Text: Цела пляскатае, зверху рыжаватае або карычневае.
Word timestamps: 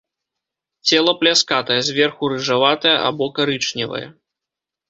Цела 0.89 1.13
пляскатае, 1.19 1.77
зверху 1.89 2.31
рыжаватае 2.33 2.97
або 3.11 3.25
карычневае. 3.37 4.05